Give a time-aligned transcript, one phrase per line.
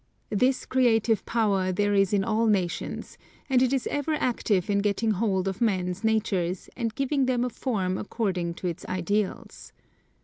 [0.31, 5.11] This creative power there is in all nations, and it is ever active in getting
[5.11, 9.73] hold of men's natures and giving them a form according to its ideals.